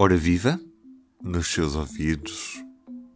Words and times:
Ora 0.00 0.16
viva, 0.16 0.60
nos 1.20 1.48
seus 1.48 1.74
ouvidos, 1.74 2.64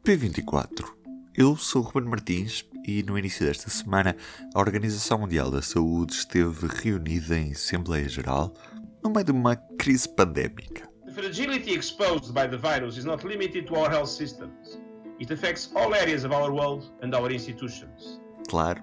P24. 0.04 0.84
Eu 1.32 1.56
sou 1.56 1.80
o 1.80 1.84
Ruben 1.84 2.10
Martins 2.10 2.68
e 2.84 3.04
no 3.04 3.16
início 3.16 3.46
desta 3.46 3.70
semana 3.70 4.16
a 4.52 4.58
Organização 4.58 5.18
Mundial 5.18 5.48
da 5.48 5.62
Saúde 5.62 6.14
esteve 6.14 6.66
reunida 6.66 7.38
em 7.38 7.52
Assembleia 7.52 8.08
Geral 8.08 8.52
no 9.00 9.10
meio 9.10 9.24
de 9.24 9.30
uma 9.30 9.54
crise 9.54 10.08
pandémica. 10.08 10.90
The 11.06 11.12
fragility 11.12 11.72
exposed 11.72 12.34
by 12.34 12.48
the 12.48 12.56
virus 12.56 12.96
is 12.96 13.04
not 13.04 13.24
limited 13.24 13.68
to 13.68 13.76
our 13.76 13.88
health 13.88 14.10
systems. 14.10 14.76
It 15.20 15.32
affects 15.32 15.70
all 15.76 15.94
areas 15.94 16.24
of 16.24 16.34
our 16.34 16.50
world 16.50 16.92
and 17.00 17.16
our 17.16 17.32
institutions. 17.32 18.20
Claro, 18.48 18.82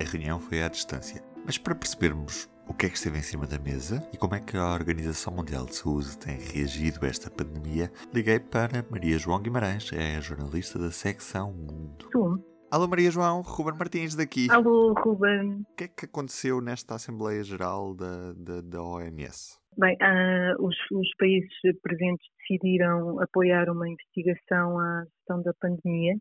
a 0.00 0.04
reunião 0.04 0.40
foi 0.40 0.64
à 0.64 0.68
distância, 0.68 1.22
mas 1.44 1.56
para 1.56 1.76
percebermos 1.76 2.48
o 2.68 2.74
que 2.74 2.86
é 2.86 2.88
que 2.88 2.96
esteve 2.96 3.18
em 3.18 3.22
cima 3.22 3.46
da 3.46 3.58
mesa 3.58 4.02
e 4.12 4.16
como 4.16 4.34
é 4.34 4.40
que 4.40 4.56
a 4.56 4.74
Organização 4.74 5.34
Mundial 5.34 5.66
de 5.66 5.76
Saúde 5.76 6.18
tem 6.18 6.36
reagido 6.36 7.04
a 7.04 7.08
esta 7.08 7.30
pandemia, 7.30 7.90
liguei 8.12 8.40
para 8.40 8.84
Maria 8.90 9.18
João 9.18 9.40
Guimarães, 9.40 9.92
é 9.92 10.20
jornalista 10.20 10.78
da 10.78 10.90
secção 10.90 11.52
Mundo. 11.52 12.08
Tu. 12.10 12.44
Alô 12.70 12.88
Maria 12.88 13.10
João, 13.10 13.42
Ruben 13.42 13.78
Martins 13.78 14.16
daqui. 14.16 14.50
Alô, 14.50 14.92
Ruben. 14.92 15.64
O 15.70 15.76
que 15.76 15.84
é 15.84 15.88
que 15.88 16.04
aconteceu 16.04 16.60
nesta 16.60 16.96
Assembleia 16.96 17.42
Geral 17.44 17.94
da, 17.94 18.32
da, 18.32 18.60
da 18.60 18.82
OMS? 18.82 19.58
Bem, 19.78 19.96
uh, 20.02 20.66
os, 20.66 20.74
os, 20.90 21.08
países 21.18 21.50
presentes 21.82 22.26
decidiram 22.40 23.20
apoiar 23.20 23.70
uma 23.70 23.88
investigação 23.88 24.78
à 24.78 25.04
gestão 25.04 25.42
da 25.42 25.52
pandemia 25.60 26.16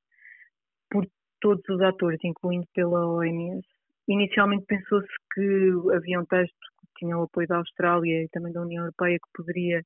por 0.92 1.06
todos 1.42 1.64
os 1.70 1.82
atores, 1.82 2.20
incluindo 2.24 2.68
pela 2.74 3.08
OMS. 3.08 3.66
Inicialmente 4.08 4.66
pensou-se 4.68 5.08
que 5.34 5.72
havia 5.96 6.20
um 6.20 6.26
texto 6.26 6.56
que 6.56 7.00
tinha 7.00 7.18
o 7.18 7.24
apoio 7.24 7.48
da 7.48 7.58
Austrália 7.58 8.24
e 8.24 8.30
também 8.30 8.54
da 8.54 8.62
União 8.62 8.84
Europeia 8.84 9.18
que 9.18 9.32
poderia 9.34 9.84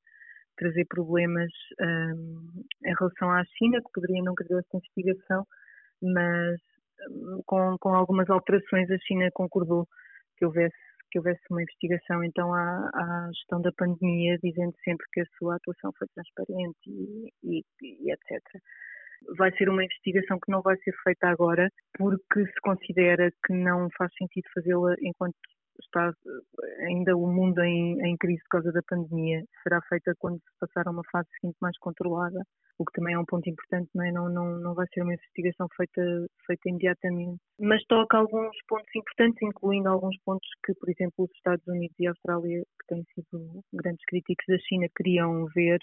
trazer 0.58 0.86
problemas 0.86 1.50
um, 1.80 2.64
em 2.86 2.94
relação 3.00 3.32
à 3.32 3.44
China, 3.58 3.80
que 3.82 3.92
poderia 3.94 4.22
não 4.22 4.36
querer 4.36 4.60
esta 4.60 4.78
investigação, 4.78 5.48
mas 6.02 6.60
hum, 7.10 7.42
com, 7.46 7.78
com 7.80 7.94
algumas 7.96 8.30
alterações 8.30 8.92
a 8.92 8.98
China 9.00 9.30
concordou 9.34 9.88
que 10.38 10.46
houvesse 10.46 10.76
que 11.12 11.18
houvesse 11.18 11.42
uma 11.50 11.64
investigação. 11.64 12.24
Então 12.24 12.54
à, 12.54 12.90
à, 12.94 13.32
gestão 13.34 13.62
da 13.62 13.72
pandemia, 13.72 14.38
dizendo 14.44 14.76
sempre 14.84 15.08
que 15.12 15.22
a 15.22 15.26
sua 15.40 15.56
atuação 15.56 15.92
foi 15.98 16.08
transparente 16.14 16.78
e, 16.86 17.34
e, 17.44 17.64
e 17.82 18.12
etc 18.12 18.62
vai 19.38 19.52
ser 19.58 19.70
uma 19.70 19.84
investigação 19.84 20.40
que 20.40 20.52
não 20.52 20.62
vai 20.62 20.78
ser 20.78 20.94
feita 21.04 21.28
agora, 21.28 21.70
porque 21.98 22.46
se 22.46 22.62
considera 22.62 23.32
que 23.46 23.54
não 23.54 23.88
faz 23.98 24.12
sentido 24.18 24.46
fazê-la 24.54 24.96
enquanto 25.02 25.36
está 25.82 26.12
ainda 26.88 27.16
o 27.16 27.28
mundo 27.28 27.62
em, 27.62 28.00
em, 28.06 28.18
crise 28.18 28.42
por 28.44 28.60
causa 28.60 28.72
da 28.72 28.82
pandemia. 28.88 29.44
Será 29.64 29.82
feita 29.88 30.14
quando 30.20 30.38
se 30.38 30.60
passar 30.60 30.88
a 30.88 30.92
uma 30.92 31.04
fase 31.12 31.28
seguinte 31.40 31.58
mais 31.62 31.78
controlada, 31.80 32.44
o 32.78 32.86
que 32.86 32.94
também 32.94 33.14
é 33.14 33.20
um 33.20 33.26
ponto 33.26 33.50
importante, 33.50 33.90
não, 33.94 34.06
é? 34.06 34.12
não, 34.12 34.30
não, 34.30 34.60
não 34.60 34.74
vai 34.74 34.86
ser 34.94 35.02
uma 35.02 35.14
investigação 35.14 35.68
feita, 35.76 36.02
feita 36.46 36.70
imediatamente. 36.70 37.38
Mas 37.60 37.84
toca 37.86 38.18
alguns 38.18 38.56
pontos 38.68 38.90
importantes, 38.96 39.42
incluindo 39.42 39.90
alguns 39.90 40.18
pontos 40.24 40.48
que, 40.66 40.74
por 40.76 40.90
exemplo, 40.90 41.26
os 41.26 41.32
Estados 41.36 41.66
Unidos 41.68 41.96
e 42.00 42.08
a 42.08 42.12
Austrália, 42.12 42.62
que 42.62 42.88
têm 42.88 43.04
sido 43.14 43.64
grandes 43.74 44.04
críticos 44.06 44.46
da 44.48 44.58
China, 44.60 44.88
queriam 44.96 45.46
ver, 45.54 45.80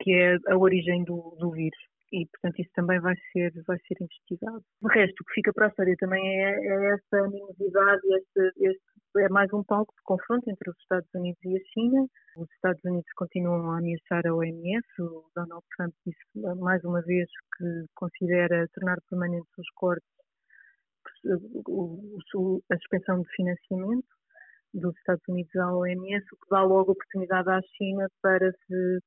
que 0.00 0.12
é 0.12 0.36
a 0.48 0.56
origem 0.56 1.04
do, 1.04 1.36
do 1.38 1.50
vírus 1.50 1.89
e, 2.12 2.26
portanto, 2.26 2.60
isso 2.60 2.70
também 2.74 3.00
vai 3.00 3.14
ser, 3.32 3.52
vai 3.66 3.78
ser 3.86 3.96
investigado. 4.00 4.64
De 4.82 4.92
resto, 4.92 5.20
o 5.20 5.24
que 5.24 5.34
fica 5.34 5.52
para 5.52 5.66
a 5.66 5.68
história 5.68 5.94
também 5.98 6.22
é, 6.44 6.50
é 6.50 6.94
essa 6.94 7.24
animosidade, 7.24 8.00
este, 8.58 8.80
é 9.18 9.28
mais 9.28 9.52
um 9.52 9.62
palco 9.64 9.94
de 9.94 10.02
confronto 10.04 10.48
entre 10.50 10.70
os 10.70 10.76
Estados 10.78 11.08
Unidos 11.14 11.40
e 11.44 11.56
a 11.56 11.60
China. 11.72 12.06
Os 12.36 12.50
Estados 12.52 12.80
Unidos 12.84 13.10
continuam 13.16 13.70
a 13.70 13.78
ameaçar 13.78 14.26
a 14.26 14.34
OMS. 14.34 14.86
O 15.00 15.30
Donald 15.34 15.64
Trump 15.76 15.94
disse 16.06 16.20
mais 16.58 16.82
uma 16.84 17.02
vez 17.02 17.28
que 17.56 17.84
considera 17.94 18.68
tornar 18.74 18.98
permanentes 19.08 19.50
os 19.58 19.68
cortes, 19.74 20.08
a 22.70 22.76
suspensão 22.76 23.22
de 23.22 23.28
financiamento 23.36 24.06
dos 24.72 24.96
Estados 24.98 25.22
Unidos 25.28 25.54
à 25.56 25.74
OMS, 25.74 26.24
o 26.32 26.36
que 26.36 26.50
dá 26.50 26.62
logo 26.62 26.92
oportunidade 26.92 27.50
à 27.50 27.60
China 27.76 28.06
para 28.22 28.52
se 28.52 29.00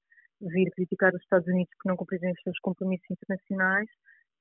vir 0.50 0.70
criticar 0.72 1.14
os 1.14 1.22
Estados 1.22 1.48
Unidos 1.48 1.74
por 1.82 1.90
não 1.90 1.98
cumprirem 1.98 2.32
os 2.32 2.42
seus 2.42 2.60
compromissos 2.60 3.10
internacionais 3.10 3.90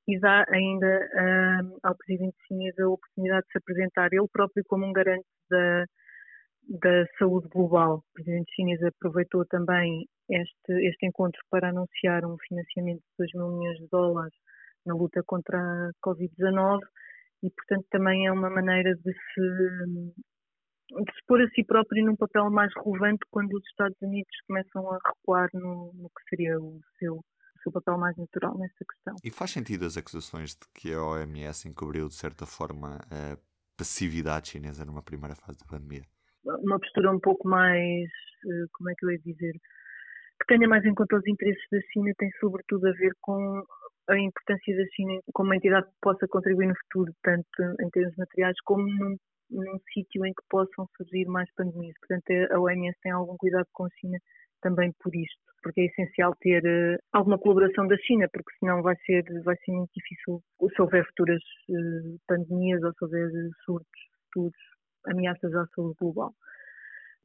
e 0.08 0.18
dá 0.18 0.44
ainda 0.48 1.08
um, 1.14 1.78
ao 1.82 1.96
presidente 1.96 2.36
chinês 2.46 2.76
a 2.78 2.88
oportunidade 2.88 3.46
de 3.46 3.52
se 3.52 3.58
apresentar 3.58 4.12
ele 4.12 4.26
próprio 4.32 4.64
como 4.66 4.84
um 4.84 4.92
garante 4.92 5.26
da, 5.48 5.84
da 6.68 7.06
saúde 7.18 7.48
global. 7.48 7.98
O 7.98 8.14
presidente 8.14 8.52
chinês 8.54 8.82
aproveitou 8.82 9.44
também 9.46 10.06
este, 10.28 10.72
este 10.88 11.06
encontro 11.06 11.40
para 11.50 11.68
anunciar 11.68 12.24
um 12.24 12.36
financiamento 12.48 13.00
de 13.00 13.14
2 13.18 13.32
mil 13.34 13.58
milhões 13.58 13.78
de 13.78 13.88
dólares 13.88 14.34
na 14.84 14.94
luta 14.94 15.22
contra 15.24 15.58
a 15.58 15.90
Covid-19 16.04 16.80
e, 17.44 17.50
portanto, 17.50 17.86
também 17.90 18.26
é 18.26 18.32
uma 18.32 18.50
maneira 18.50 18.94
de 18.96 19.12
se 19.12 19.40
de 21.00 21.12
se 21.14 21.24
pôr 21.26 21.40
a 21.40 21.48
si 21.50 21.64
próprio 21.64 22.04
num 22.04 22.16
papel 22.16 22.50
mais 22.50 22.72
relevante 22.84 23.24
quando 23.30 23.54
os 23.54 23.64
Estados 23.66 23.96
Unidos 24.02 24.32
começam 24.46 24.90
a 24.90 24.98
recuar 25.06 25.48
no, 25.54 25.92
no 25.94 26.08
que 26.10 26.28
seria 26.28 26.60
o 26.60 26.80
seu, 26.98 27.16
o 27.16 27.62
seu 27.62 27.72
papel 27.72 27.98
mais 27.98 28.16
natural 28.16 28.56
nessa 28.58 28.84
questão. 28.84 29.16
E 29.24 29.30
faz 29.30 29.50
sentido 29.50 29.86
as 29.86 29.96
acusações 29.96 30.50
de 30.50 30.66
que 30.74 30.92
a 30.92 31.02
OMS 31.02 31.68
encobriu, 31.68 32.08
de 32.08 32.14
certa 32.14 32.46
forma, 32.46 32.98
a 33.10 33.36
passividade 33.76 34.50
chinesa 34.50 34.84
numa 34.84 35.02
primeira 35.02 35.34
fase 35.34 35.58
da 35.58 35.66
pandemia? 35.66 36.02
Uma 36.44 36.78
postura 36.78 37.10
um 37.10 37.20
pouco 37.20 37.48
mais, 37.48 38.08
eh, 38.46 38.66
como 38.72 38.90
é 38.90 38.94
que 38.94 39.06
eu 39.06 39.10
ia 39.12 39.18
dizer, 39.18 39.52
que 40.40 40.46
tenha 40.46 40.68
mais 40.68 40.84
em 40.84 40.94
conta 40.94 41.16
os 41.16 41.26
interesses 41.26 41.64
da 41.70 41.80
China 41.92 42.12
tem 42.18 42.30
sobretudo 42.40 42.88
a 42.88 42.92
ver 42.92 43.12
com 43.20 43.64
a 44.08 44.18
importância 44.18 44.76
da 44.76 44.84
China 44.94 45.20
como 45.32 45.48
uma 45.48 45.56
entidade 45.56 45.86
que 45.86 45.92
possa 46.00 46.26
contribuir 46.28 46.66
no 46.66 46.74
futuro, 46.76 47.12
tanto 47.22 47.62
em 47.80 47.90
termos 47.90 48.16
materiais 48.16 48.56
como 48.64 48.86
num 48.86 49.16
num 49.52 49.78
sítio 49.92 50.24
em 50.24 50.32
que 50.32 50.42
possam 50.48 50.88
surgir 50.96 51.26
mais 51.26 51.48
pandemias. 51.54 51.94
Portanto, 52.00 52.52
a 52.52 52.58
OMS 52.58 52.98
tem 53.02 53.12
algum 53.12 53.36
cuidado 53.36 53.66
com 53.72 53.84
a 53.84 53.90
China 54.00 54.18
também 54.62 54.92
por 55.00 55.14
isto, 55.14 55.38
porque 55.62 55.82
é 55.82 55.84
essencial 55.86 56.34
ter 56.40 56.62
uh, 56.64 56.98
alguma 57.12 57.38
colaboração 57.38 57.86
da 57.86 57.96
China, 57.98 58.26
porque 58.32 58.56
senão 58.58 58.80
vai 58.80 58.96
ser, 59.04 59.24
vai 59.42 59.56
ser 59.56 59.72
muito 59.72 59.90
difícil 59.94 60.40
se 60.74 60.82
houver 60.82 61.04
futuras 61.06 61.42
uh, 61.68 62.18
pandemias 62.26 62.82
ou 62.82 62.92
se 62.92 63.04
houver 63.04 63.28
surtos 63.64 64.00
futuros, 64.32 64.58
ameaças 65.06 65.54
à 65.54 65.66
saúde 65.74 65.96
global. 66.00 66.32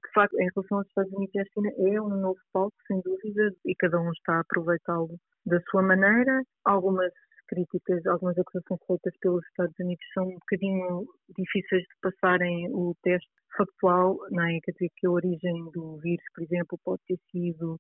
De 0.08 0.14
facto, 0.14 0.40
em 0.40 0.50
relação 0.56 0.78
aos 0.78 0.88
Estados 0.88 1.12
Unidos 1.14 1.36
e 1.36 1.40
à 1.40 1.44
China, 1.54 1.70
é 1.78 2.02
um 2.02 2.10
novo 2.10 2.40
palco, 2.54 2.76
sem 2.88 3.02
dúvida, 3.02 3.52
e 3.66 3.76
cada 3.76 4.00
um 4.00 4.12
está 4.12 4.38
a 4.38 4.40
aproveitá-lo 4.40 5.20
da 5.46 5.60
sua 5.70 5.82
maneira. 5.82 6.44
Algumas 6.66 7.12
críticas, 7.48 8.06
algumas 8.06 8.38
acusações 8.38 8.80
feitas 8.88 9.14
pelos 9.20 9.46
Estados 9.48 9.76
Unidos 9.80 10.06
são 10.14 10.26
um 10.28 10.34
bocadinho 10.34 11.06
difíceis 11.38 11.84
de 11.84 11.96
passarem 12.02 12.70
o 12.72 12.96
teste 13.04 13.30
factual, 13.58 14.18
não 14.32 14.44
é? 14.44 14.60
Quer 14.64 14.72
dizer, 14.72 14.90
que 14.96 15.08
a 15.08 15.12
origem 15.12 15.72
do 15.74 15.98
vírus, 15.98 16.26
por 16.34 16.44
exemplo, 16.44 16.80
pode 16.84 17.02
ter 17.08 17.20
sido 17.32 17.80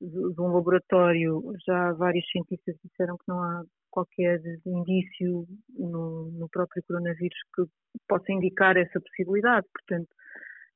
de 0.00 0.40
um 0.40 0.52
laboratório. 0.52 1.42
Já 1.66 1.92
vários 1.92 2.24
cientistas 2.30 2.76
disseram 2.84 3.16
que 3.16 3.28
não 3.28 3.42
há 3.42 3.62
qualquer 3.90 4.40
indício 4.64 5.46
no, 5.76 6.30
no 6.30 6.48
próprio 6.48 6.82
coronavírus 6.86 7.38
que 7.54 7.64
possa 8.06 8.32
indicar 8.32 8.76
essa 8.76 9.00
possibilidade. 9.00 9.66
Portanto, 9.72 10.08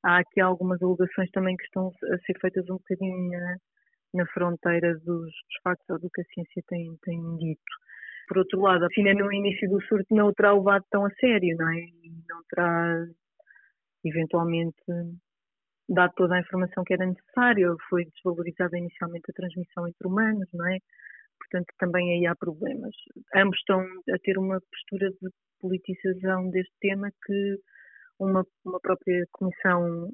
há 0.03 0.19
aqui 0.19 0.41
algumas 0.41 0.83
alegações 0.83 1.31
também 1.31 1.57
que 1.57 1.65
estão 1.65 1.89
a 1.89 2.19
ser 2.19 2.39
feitas 2.41 2.69
um 2.69 2.77
bocadinho 2.77 3.31
na, 3.31 3.57
na 4.15 4.27
fronteira 4.27 4.95
dos, 4.99 5.27
dos 5.27 5.61
factos 5.63 5.89
ou 5.91 5.99
do 5.99 6.11
que 6.11 6.21
a 6.21 6.25
ciência 6.25 6.63
tem, 6.69 6.97
tem 7.03 7.37
dito. 7.39 7.63
Por 8.29 8.39
outro 8.39 8.61
lado, 8.61 8.85
a 8.85 8.89
China 8.93 9.15
no 9.15 9.33
início 9.33 9.69
do 9.69 9.83
surto 9.83 10.15
não 10.15 10.29
o 10.29 10.35
terá 10.35 10.53
levado 10.53 10.85
tão 10.91 11.05
a 11.05 11.11
sério, 11.15 11.57
não 11.57 11.69
é? 11.71 11.81
E 11.81 12.13
não 12.29 12.43
terá 12.49 13.05
eventualmente 14.05 14.83
dado 15.89 16.13
toda 16.17 16.35
a 16.37 16.41
informação 16.41 16.85
que 16.85 16.95
era 16.95 17.07
necessária, 17.07 17.69
foi 17.89 18.05
desvalorizada 18.07 18.79
inicialmente 18.79 19.31
a 19.31 19.35
transmissão 19.35 19.87
entre 19.87 20.07
humanos, 20.07 20.49
não 20.53 20.67
é? 20.69 20.79
Portanto, 21.39 21.67
também 21.79 22.19
aí 22.19 22.27
há 22.27 22.35
problemas. 22.37 22.95
Ambos 23.35 23.59
estão 23.59 23.81
a 23.81 24.19
ter 24.23 24.39
uma 24.39 24.61
postura 24.61 25.11
de 25.11 25.29
politização 25.61 26.51
deste 26.51 26.73
tema 26.81 27.11
que 27.25 27.59
uma, 28.25 28.47
uma 28.65 28.81
própria 28.81 29.27
comissão 29.33 30.11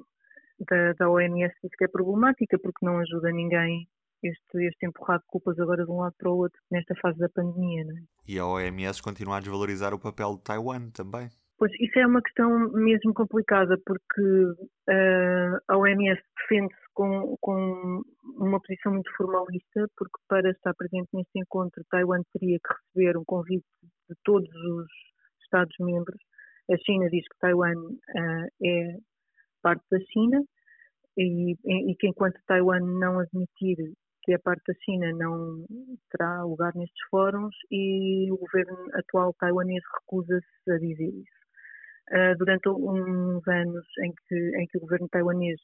da, 0.69 0.93
da 0.93 1.09
OMS 1.09 1.53
diz 1.63 1.75
que 1.77 1.85
é 1.85 1.87
problemática 1.87 2.57
porque 2.59 2.85
não 2.85 2.99
ajuda 2.99 3.31
ninguém 3.31 3.87
este, 4.23 4.65
este 4.65 4.85
empurrar 4.85 5.19
de 5.19 5.25
culpas 5.27 5.57
agora 5.59 5.85
de 5.85 5.91
um 5.91 5.99
lado 5.99 6.13
para 6.17 6.29
o 6.29 6.37
outro 6.37 6.59
nesta 6.69 6.93
fase 6.95 7.17
da 7.19 7.29
pandemia. 7.29 7.85
Não 7.85 7.97
é? 7.97 8.01
E 8.27 8.39
a 8.39 8.45
OMS 8.45 9.01
continua 9.01 9.37
a 9.37 9.39
desvalorizar 9.39 9.93
o 9.93 9.99
papel 9.99 10.35
de 10.35 10.43
Taiwan 10.43 10.89
também. 10.91 11.29
Pois 11.57 11.71
isso 11.73 11.99
é 11.99 12.07
uma 12.07 12.21
questão 12.21 12.71
mesmo 12.71 13.13
complicada, 13.13 13.77
porque 13.85 14.21
uh, 14.21 15.59
a 15.67 15.77
OMS 15.77 16.21
defende-se 16.37 16.81
com, 16.93 17.35
com 17.41 18.01
uma 18.37 18.61
posição 18.61 18.93
muito 18.93 19.11
formalista, 19.17 19.85
porque 19.97 20.17
para 20.29 20.51
estar 20.51 20.73
presente 20.73 21.09
neste 21.13 21.37
encontro, 21.37 21.83
Taiwan 21.91 22.21
teria 22.31 22.57
que 22.59 22.73
receber 22.73 23.17
um 23.17 23.25
convite 23.25 23.65
de 24.09 24.15
todos 24.23 24.49
os 24.49 24.87
Estados-membros. 25.43 26.21
A 26.71 26.77
China 26.85 27.09
diz 27.09 27.23
que 27.27 27.39
Taiwan 27.39 27.75
uh, 27.75 28.47
é 28.63 28.97
parte 29.61 29.83
da 29.91 29.99
China 30.11 30.41
e, 31.17 31.51
e, 31.65 31.95
que 31.95 32.07
enquanto 32.07 32.39
Taiwan 32.47 32.79
não 32.79 33.19
admitir 33.19 33.77
que 34.23 34.33
a 34.33 34.39
parte 34.39 34.63
da 34.67 34.79
China 34.85 35.11
não 35.13 35.65
terá 36.11 36.43
lugar 36.43 36.73
nestes 36.75 37.01
fóruns 37.09 37.55
e 37.71 38.31
o 38.31 38.37
governo 38.37 38.77
atual 38.93 39.33
taiwanês 39.33 39.83
recusa-se 39.99 40.71
a 40.71 40.77
dizer 40.77 41.09
isso. 41.09 41.39
Uh, 42.11 42.37
durante 42.37 42.69
uns 42.69 43.47
anos 43.47 43.85
em 44.03 44.13
que, 44.27 44.35
em 44.57 44.67
que 44.67 44.77
o 44.77 44.81
governo 44.81 45.07
taiwanês 45.09 45.59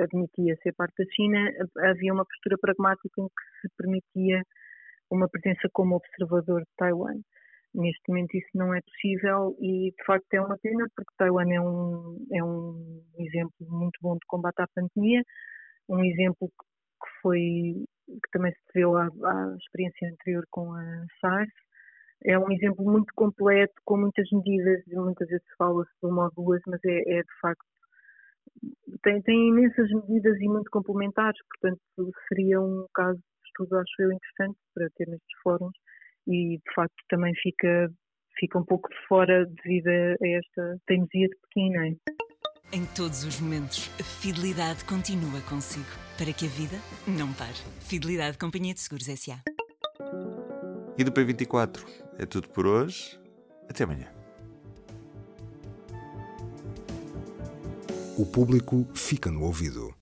admitia 0.00 0.56
ser 0.62 0.72
parte 0.74 1.02
da 1.02 1.10
China, 1.12 1.50
havia 1.78 2.12
uma 2.12 2.24
postura 2.24 2.56
pragmática 2.58 3.20
em 3.20 3.26
que 3.26 3.60
se 3.60 3.68
permitia 3.76 4.42
uma 5.10 5.28
presença 5.28 5.68
como 5.72 5.96
observador 5.96 6.60
de 6.60 6.70
Taiwan. 6.76 7.20
Neste 7.76 8.02
momento 8.08 8.34
isso 8.34 8.48
não 8.54 8.74
é 8.74 8.80
possível 8.80 9.54
e 9.60 9.90
de 9.90 10.04
facto 10.06 10.32
é 10.32 10.40
uma 10.40 10.56
pena 10.58 10.86
porque 10.96 11.12
Taiwan 11.18 11.52
é 11.52 11.60
um, 11.60 12.26
é 12.32 12.42
um 12.42 13.02
exemplo 13.18 13.52
muito 13.60 13.98
bom 14.00 14.14
de 14.14 14.26
combate 14.26 14.60
à 14.60 14.66
pandemia, 14.74 15.22
um 15.86 16.02
exemplo 16.02 16.48
que 16.48 17.20
foi 17.20 17.84
que 18.06 18.30
também 18.32 18.52
se 18.52 18.60
deveu 18.72 18.96
à, 18.96 19.04
à 19.04 19.56
experiência 19.60 20.08
anterior 20.08 20.44
com 20.50 20.72
a 20.72 21.04
SARS. 21.20 21.52
É 22.24 22.38
um 22.38 22.50
exemplo 22.50 22.82
muito 22.82 23.12
completo, 23.14 23.74
com 23.84 23.98
muitas 23.98 24.26
medidas, 24.32 24.82
e 24.86 24.96
muitas 24.96 25.28
vezes 25.28 25.44
fala-se 25.58 25.90
de 26.02 26.08
uma 26.08 26.24
ou 26.24 26.32
duas, 26.44 26.62
mas 26.66 26.80
é, 26.84 27.18
é 27.18 27.22
de 27.22 27.40
facto 27.42 27.66
tem, 29.02 29.20
tem 29.22 29.48
imensas 29.48 29.90
medidas 29.90 30.40
e 30.40 30.48
muito 30.48 30.70
complementares, 30.70 31.38
portanto 31.48 31.80
seria 32.28 32.60
um 32.60 32.86
caso 32.94 33.18
de 33.18 33.48
estudo, 33.48 33.76
acho 33.76 34.02
eu, 34.02 34.12
interessante 34.12 34.58
para 34.74 34.88
ter 34.96 35.08
nestes 35.08 35.40
fóruns 35.42 35.76
e 36.26 36.58
de 36.58 36.74
facto 36.74 36.96
também 37.08 37.32
fica, 37.42 37.90
fica 38.38 38.58
um 38.58 38.64
pouco 38.64 38.88
de 38.88 38.96
fora 39.06 39.46
devido 39.46 39.88
a 39.88 40.28
esta 40.28 40.80
teimosia 40.86 41.28
de 41.28 41.36
Pequim, 41.42 41.70
não 41.70 41.82
é? 41.82 41.96
Em 42.72 42.84
todos 42.96 43.24
os 43.24 43.40
momentos, 43.40 43.88
a 44.00 44.02
fidelidade 44.02 44.84
continua 44.84 45.40
consigo, 45.42 45.86
para 46.18 46.32
que 46.32 46.46
a 46.46 46.48
vida 46.48 46.76
não 47.06 47.32
pare. 47.34 47.54
Fidelidade 47.80 48.36
Companhia 48.38 48.74
de 48.74 48.80
Seguros 48.80 49.08
S.A. 49.08 49.40
E 50.98 51.04
do 51.04 51.12
P24 51.12 51.84
é 52.18 52.26
tudo 52.26 52.48
por 52.48 52.66
hoje. 52.66 53.18
Até 53.68 53.84
amanhã. 53.84 54.10
O 58.18 58.24
público 58.24 58.84
fica 58.94 59.30
no 59.30 59.42
ouvido. 59.42 59.94